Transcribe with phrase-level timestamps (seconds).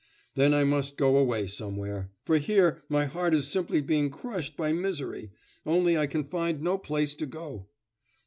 [0.33, 2.09] 'Then I must go away somewhere!
[2.25, 5.29] For here my heart is simply being crushed by misery;
[5.63, 7.67] only I can find no place to go.